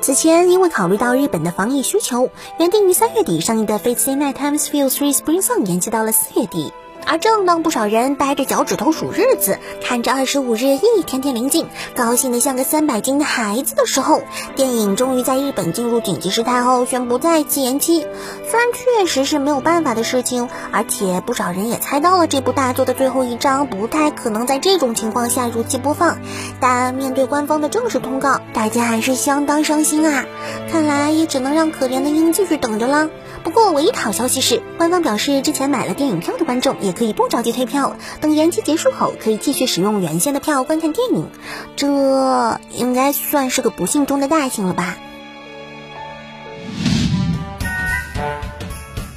[0.00, 6.72] 此前，因为考虑到日本的防疫需求，原定于三月底上映的《Fate Stay Night Times Feel Three Spring Song》延期到了四月底。
[7.08, 11.66] 而正当不少人掰着脚趾头数日子，看着二十五日一天天临近，
[11.96, 14.20] 高兴得像个三百斤的孩子的时候，
[14.56, 18.06] 电影终于在日本进入紧急事态后宣布再次延期。
[18.50, 26.18] 虽然确实是没有办法的事情，而且不少人也猜到了这部大作的最后一章不太可能在这种情况下如期播放，
[26.60, 30.26] 但面对官方的正式通告，大家还是相当伤心啊！
[30.70, 33.08] 看来也只能让可怜的鹰继续等着了。
[33.48, 41.30] 不过唯一的好消息是，官方表示之前买了电影票的观众也可以不着急退票，等延期结束后可以继续使用原先的票观看电影。
[41.74, 44.98] 这应该算是个不幸中的大幸了吧？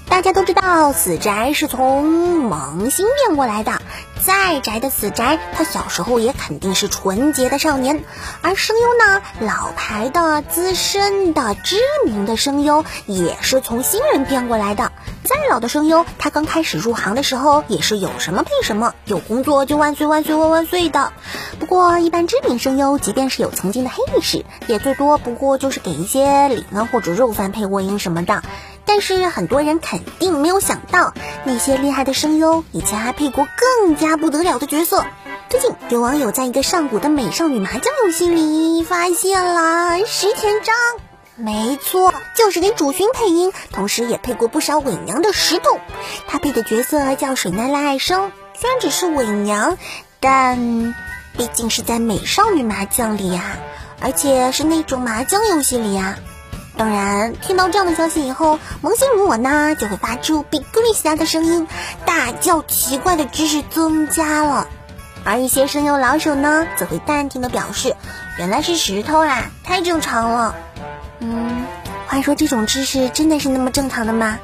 [0.08, 3.82] 大家都知道，死宅是从萌新变过来的。
[4.24, 8.04] 再宅的死宅，他小时候也肯定是纯洁的少年。
[8.42, 14.92] 而声优呢，老牌的、资深的、知名的声优，也是从新人变过来的。
[15.24, 21.14] 再老的声优，他刚开始入行的时候，也是有什么配什么，有工作就万岁万岁万万岁的。
[21.60, 28.44] 不过，一般知名声优，即便是有曾经的黑历史，也最多不过就是给一些李呢或者肉饭配过音什么的。
[28.86, 35.06] 但是很多人肯定没有想到，那些厉害的声优以前还配过更加不得了的角色。
[35.50, 40.76] 最近有网友在一个上古的美少女麻将游戏里发现了石田章，
[41.36, 45.80] 没错，就是给主勋配音，同时也配过不少伪娘的石头。
[46.28, 49.78] 他配的角色叫水奈良爱生，虽然只是伪娘，
[50.20, 50.96] 但
[51.38, 53.58] 毕竟是在美少女麻将里呀，
[54.00, 56.18] 而且是那种麻将游戏里呀。
[56.82, 61.68] 当然，听到这样的消息以后，萌新如我呢就会发出比格里西亚的声音，
[62.08, 64.66] 大叫奇怪的知识增加了；
[65.24, 67.96] 而一些声优老手呢，则会淡定的表示，
[68.40, 70.56] 原来是石头啦，太正常了。
[71.20, 71.66] 嗯，
[72.08, 74.40] 话说这种知识真的是那么正常的吗？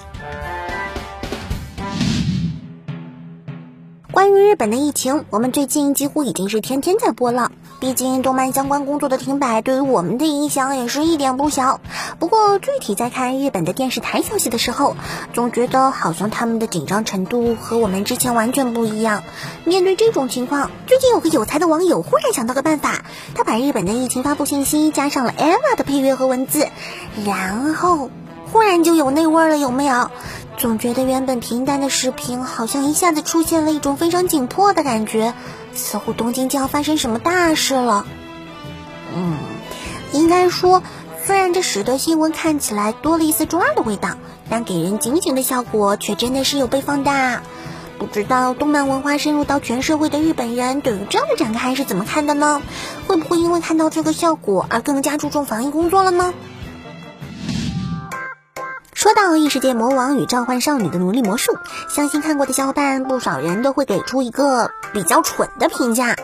[4.30, 7.50] 关于日本的疫情，我们最近几乎已经是天天在播了。
[7.80, 11.80] 毕竟动漫相关工作的停摆，对于我们的影响也是一点不小。
[12.20, 14.98] 不过具体在看日本的电视台消息的时候，
[15.34, 19.24] 总觉得好像他们的紧张程度和我们之前完全不一样。
[19.64, 26.68] 面对这种情况，最近有个有才的网友忽然想到个办法，他把日本的疫情发布信息加上了 Eva 的配乐和文字，
[27.26, 28.10] 然后
[28.52, 30.12] 忽然就有那味儿了，有没有？
[30.58, 35.36] 总觉得原本平淡的视频，好像一下子出现了一种非常紧迫的感觉，
[35.76, 38.08] 似乎东京就要发生什么大事了。
[39.16, 39.38] 嗯，
[40.14, 40.82] 应该说，
[41.24, 44.18] 虽然这使得新闻看起来多了一丝中二的味道，
[44.50, 47.44] 但给人警醒的效果却真的是有被放大。
[48.00, 52.64] 不知道动漫文化深入到全社会的日本人对于这样的展开是怎么看的呢？
[53.08, 56.34] 会不会因为看到这个效果而更加注重防疫工作了呢？
[59.08, 61.58] 说到异世界魔王与召唤少女的奴隶魔术，
[61.88, 66.18] 相信看过的小伙伴不少人都会给出一个比较蠢的评价。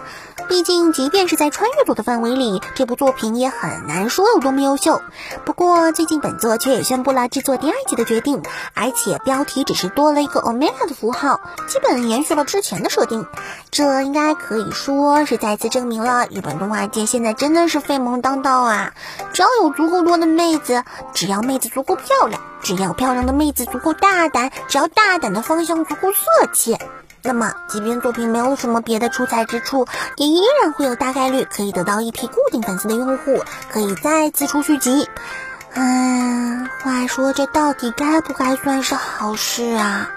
[0.50, 5.02] 毕竟，即便是在穿越作的范围里，这部作品也很难说有多么优秀。
[5.46, 8.44] 不过，最近本作却也宣布了制作第二季的决定，
[8.74, 13.26] 而且标题只是多了一个 omega 的符号，基本延续了之前的设定。
[13.72, 18.94] 这应该可以说是再次证明了日本动画界现在真的是废萌当道啊！
[19.32, 20.84] 只要有足够多的妹子，
[21.14, 26.78] 只要妹子足够漂亮，只只要漂亮的妹子足够大胆，只要大胆的方向足够色气。
[27.22, 33.42] 那么，即便作品没有什么别的出彩之处，也依然会有大概率可以得到一批固定粉丝的用户，
[33.72, 35.08] 可以再次出续集。
[35.74, 40.10] 嗯，话说这到底该不该算是好事啊？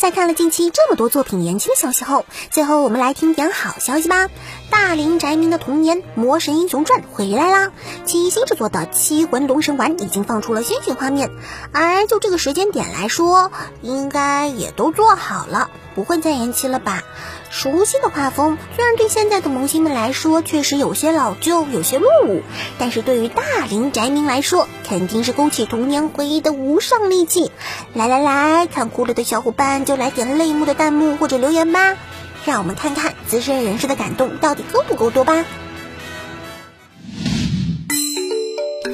[0.00, 4.30] 在看了近期这么多作品延期的消息后，最后我们来听点好消息吧！
[4.70, 7.70] 大龄宅民的童年《魔神英雄传》回来啦！
[8.06, 11.28] 七星制作的《七魂龙神丸》已经放出了先行画面，
[11.72, 13.52] 而就这个时间点来说，
[13.82, 17.02] 应该也都做好了，不会再延期了吧？
[17.50, 22.40] 熟悉的画风，虽然对现在的萌新们来说确实有些老旧，有些落伍，
[22.78, 27.52] 但是对于大龄宅民来说，肯定是勾起童年回忆的无上利器。
[27.94, 31.96] 来来来看哭了的小伙伴就来点泪目的弹幕或者留言吧，
[32.44, 35.44] 让我们看看资深人士的感动到底够不够多吧。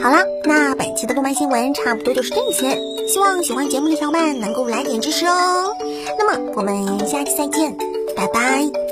[0.02, 2.78] 好了，那本期的动漫新闻差不多就是这些，
[3.08, 5.75] 希望喜欢节目的小伙伴能够来点支持哦。
[6.19, 7.75] 那么我们下期再见。
[8.14, 8.86] 拜拜。